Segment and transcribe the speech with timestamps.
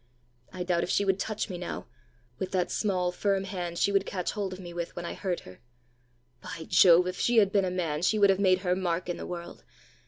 [0.51, 1.85] I doubt if she would touch me now
[2.39, 5.41] with that small, firm hand she would catch hold of me with when I hurt
[5.41, 5.59] her.
[6.41, 9.17] By Jove, if she had been a man, she would have made her mark in
[9.17, 9.63] the world!